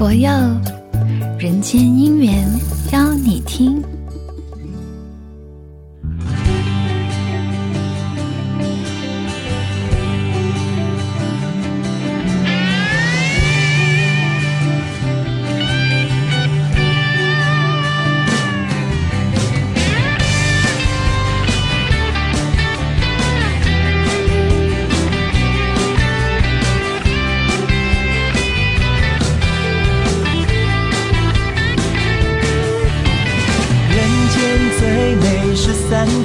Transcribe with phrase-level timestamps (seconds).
[0.00, 0.30] 佛佑
[1.38, 2.42] 人间姻缘，
[2.90, 3.84] 邀你听。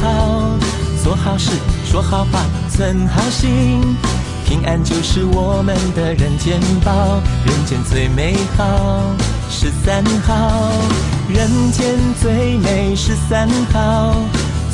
[0.00, 0.58] 好，
[1.02, 1.50] 做好事，
[1.84, 3.96] 说好话存好心，
[4.46, 6.92] 平安就是我们的人间宝。
[7.44, 8.64] 人间最美好
[9.48, 10.72] 十三好，
[11.28, 14.14] 人间最美十三好。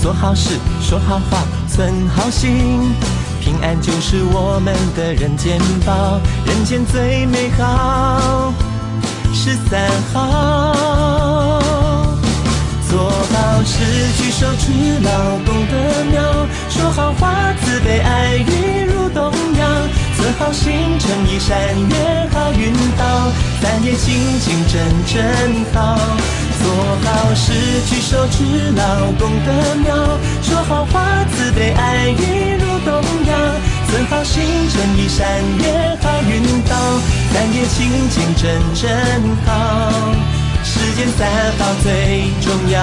[0.02, 2.95] 做好事，说好话，存好心，
[3.41, 6.20] 平安就是我们的人间宝。
[6.45, 8.53] 人间最美好
[9.33, 10.95] 十三好。
[13.27, 13.82] 做好事，
[14.16, 14.70] 举手之
[15.02, 15.10] 劳，
[15.44, 15.74] 功德
[16.12, 16.46] 妙。
[16.69, 19.88] 说好话，慈悲爱语如东洋。
[20.16, 23.32] 存好心，诚意善愿好运到。
[23.60, 25.98] 三业清净真真好。
[26.62, 26.72] 做
[27.04, 27.52] 好事，
[27.88, 30.19] 举手之劳，功德妙。
[30.42, 33.36] 说好话，慈悲爱语如东洋。
[33.88, 35.27] 存好心，诚意善
[35.58, 36.77] 愿好运到。
[37.32, 38.86] 三业清净真真
[39.44, 40.45] 好。
[40.69, 42.83] 世间三好最重要。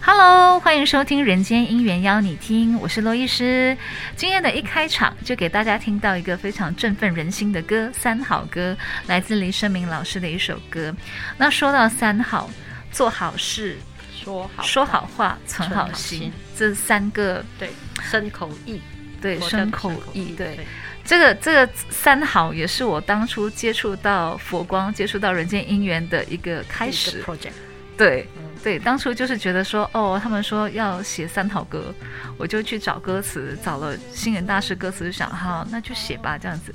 [0.00, 3.76] Hello，欢迎收听《人间姻缘》，邀你听，我是罗医师。
[4.14, 8.72] 今天的一开场就给大家听到一个非常振奋人心的歌，《三好歌》，
[9.08, 10.94] 来自李生民老师的一首歌。
[11.36, 12.48] 那说到三好，
[12.92, 13.78] 做好事，
[14.24, 18.80] 说好说好话，存好心，这三个对身口意，
[19.20, 20.60] 对身口意，对。
[21.06, 27.22] 这个这个三好也是我当初接触到佛光、接触到人间姻缘的一个开始。
[27.22, 27.52] project，
[27.96, 31.94] 对、嗯、对，当初就是觉得说，哦，他们说要写三好歌，
[32.36, 36.74] 我就去找歌词，找了星人大师歌词，就想，好，那就写吧，这样子。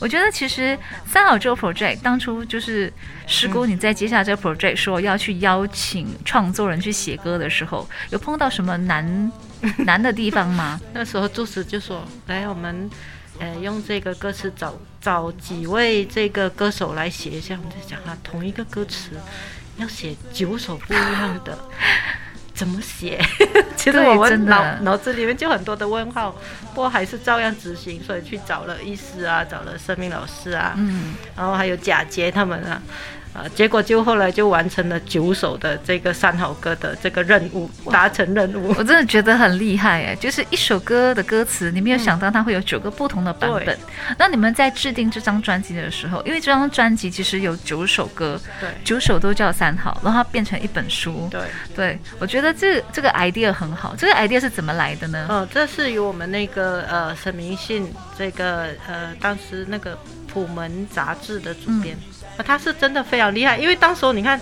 [0.00, 2.90] 我觉得其实三好这个 project 当初就是
[3.26, 9.32] 师姑你在接下这个 project 说要去邀请创作人去写歌的时候，有碰到什么难
[9.78, 10.80] 难的地方吗？
[10.94, 12.88] 那时候住持就说，来我们。
[13.38, 19.10] 呃，用这个歌词找找几位这个歌手来写一下，我们在讲啊，同一个歌词
[19.76, 21.58] 要写九首不一样的，
[22.54, 23.22] 怎么写？
[23.76, 26.32] 其实我们脑脑子里面就很多的问号，
[26.74, 32.82] 不过还是照样执行，所以去找了医师啊，找了生命老师啊，嗯，然后还有贾杰他们啊。
[33.36, 38.74] 啊，结果就后来就完成了九首的这个三好歌的这个任务，达成任务。
[38.78, 43.76] 我真的觉得很厉害哎，就是一首歌的歌词，你没有想到它会有九个不同的版本。
[43.76, 51.28] 嗯、那你们在制定这张专辑的时候，因为这张专辑其实有九首歌，对，九首都叫三好，然后它变成一本书。
[51.30, 51.42] 对，
[51.74, 53.94] 对我觉得这这个 idea 很好。
[53.96, 55.26] 这个 idea 是怎么来的呢？
[55.28, 59.98] 哦，这是由我们那个呃沈明信这个呃当时那个
[60.32, 61.94] 普门杂志的主编。
[61.96, 62.12] 嗯
[62.44, 64.40] 他是真的非常厉害，因为当时候你看，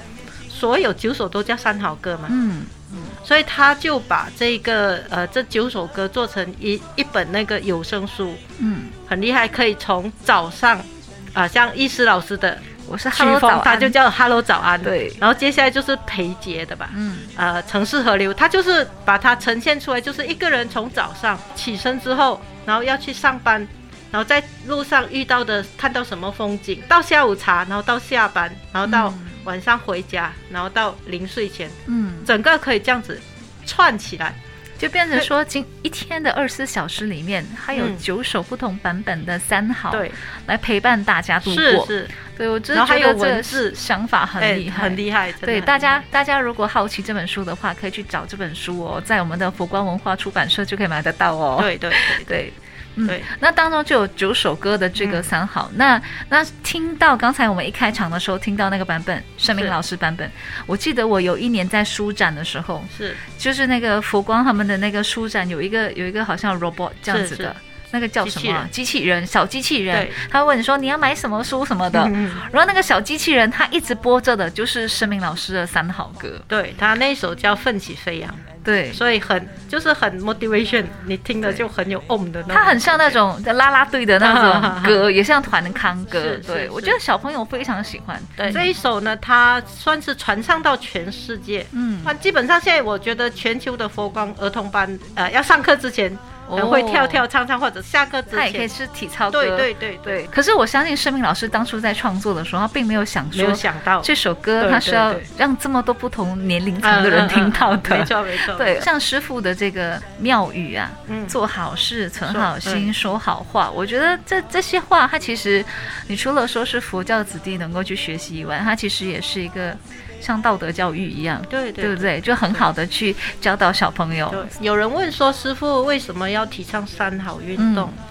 [0.49, 2.65] 所有九首都叫三好歌嘛，嗯。
[2.97, 12.57] 嗯，所以他就把这个呃这九首歌做成一一本那个有声书，嗯，很厉害，可以从早上啊、呃，像易师老师的
[12.87, 23.67] 我是曲风，他就叫 Hello 早安，对，然后接下来就是裴杰的吧，嗯，呃城市河流，他就是把它呈现出来，就是一个人从早上起身之后，然后要去上班。
[24.15, 33.21] 然后在路上遇到的，看到什么风景，到下午茶，然后到下班，然后到晚上回家，嗯、然后到临睡前，嗯，整个可以这样子
[33.67, 34.33] 串起来，
[34.79, 40.13] 就变成说，今一天的二十四小时里面，还有九首不同版本的三好，对、嗯，
[40.47, 41.57] 来陪伴大家度过。
[41.57, 42.09] 是是，
[42.39, 45.33] 对我真的觉得这是想法很厉害，很厉害。
[45.33, 51.59] 对大家，大家如果好奇这本书的话，可以去找这本书哦，在我们的佛光文化出版社就可以买得到哦。
[51.61, 51.93] 对对。
[52.29, 52.53] 对
[52.97, 53.19] 对。
[53.19, 55.69] 嗯，那当中就有九首歌的这个三好。
[55.73, 60.31] 嗯、那那听到刚才我们一开场的时候听到那个版本，生命老师版本，
[60.67, 67.55] 我记得我有一年在书展的时候，是就是那个佛光他们的那个书展有一个有一个好像 robot 这样子的。
[67.91, 68.69] 那个叫什么？
[68.73, 70.09] 机器人，小机器人。
[70.29, 72.03] 他会问你说你要买什么书什么的。
[72.13, 76.43] 嗯、然后那个小机器人，他一直播着的就是生命老师的三好歌。
[76.49, 78.29] 对，他那一首叫《奋起飞扬》。
[78.65, 82.55] 对，所以很就是很 motivation，你听了就很有 om 的那种。
[82.55, 86.37] 他很像那种拉拉队的那种 歌，也像团康歌。
[86.47, 88.21] 对，我觉得小朋友非常喜欢。
[88.37, 91.67] 对，这一首呢，它算是传唱到全世界。
[91.73, 96.17] 嗯，基本上现在我觉得全球的佛光儿童班，呃，要上课之前。
[96.47, 99.41] 哦、会跳跳唱唱，或者下课之前他也可以是体操歌。
[99.41, 100.27] 对对对对，对。
[100.27, 107.97] 可是我相信生命老师当初在创作的时候，他并没有想说，没有想到这首歌他是要让这么多不同年龄层的人听到的。
[107.97, 108.55] 没错没错。
[108.59, 115.65] 对，像师傅的这个妙语啊，嗯、做好事、存好心、说，说好话，我觉得这这些话，他其实
[116.09, 119.77] 你除了说是佛教子弟能够去学习以外，他其实也是一个。
[120.21, 122.19] 像道德教育一样，对对，对不对？
[122.19, 124.35] 就很好的去教导小朋友。
[124.59, 127.89] 有人问说，师傅为什么要提倡三好运动？
[127.89, 128.05] 嗯、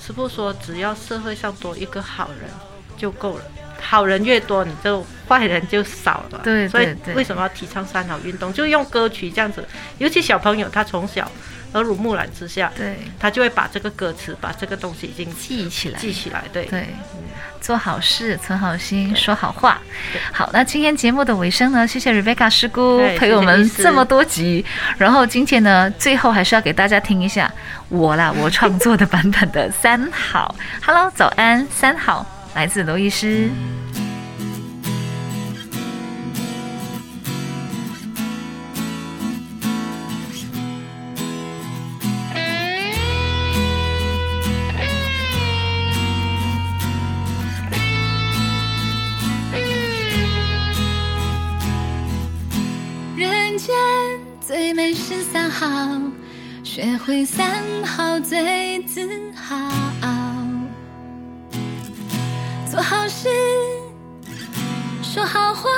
[0.00, 2.48] 师傅说，只要社会上多一个好人
[2.96, 3.44] 就够了，
[3.90, 6.40] 好人越多，你就坏人就少了。
[6.44, 8.52] 对，所以为什么要提倡三好运动？
[8.52, 9.66] 就用歌曲这样子，
[9.98, 11.28] 尤其小朋友他从小。
[11.72, 16.84] 耳濡目染之下，对，他就会把这个歌词，把这个东西已经记起来，记起来，对对，
[17.60, 19.80] 做好事，存好心，说好话。
[20.32, 21.86] 好，那今天节目的尾声呢？
[21.86, 24.66] 谢谢 Rebecca 师姑陪我们这么多集，
[24.98, 27.48] 然后今天呢，最后还是要给大家听一下
[27.88, 30.52] 我啦，我创作的版本的三好。
[30.84, 33.48] Hello，早安，三好，来自罗医师。
[53.16, 53.74] 人间
[54.40, 55.66] 最美是三好，
[56.62, 60.19] 学会三好最自豪。
[62.70, 63.28] 做好事，
[65.02, 65.68] 说好话，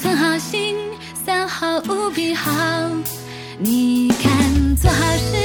[0.00, 0.74] 存好心，
[1.24, 2.50] 三好无比好。
[3.60, 5.36] 你看，做好事，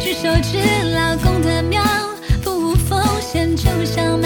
[0.00, 0.58] 举手之
[0.96, 1.80] 劳，功德妙，
[2.42, 4.20] 不无风险，就像